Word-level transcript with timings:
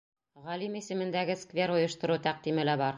Ғалим 0.45 0.79
исемендәге 0.79 1.37
сквер 1.43 1.77
ойоштороу 1.77 2.23
тәҡдиме 2.29 2.69
лә 2.71 2.79
бар. 2.85 2.89